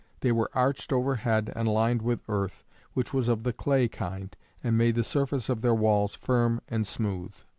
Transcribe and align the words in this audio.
They 0.21 0.31
were 0.31 0.49
arched 0.55 0.91
over 0.91 1.17
head 1.17 1.53
and 1.55 1.67
lined 1.67 2.01
with 2.01 2.23
earth, 2.27 2.63
which 2.93 3.13
was 3.13 3.27
of 3.27 3.43
the 3.43 3.53
clay 3.53 3.87
kind, 3.87 4.35
and 4.63 4.75
made 4.75 4.95
the 4.95 5.03
surface 5.03 5.47
of 5.47 5.61
their 5.61 5.75
walls 5.75 6.15
firm 6.15 6.59
and 6.67 6.87
smooth. 6.87 7.35